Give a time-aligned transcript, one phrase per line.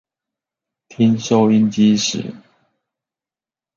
[0.87, 2.33] 聽收音機時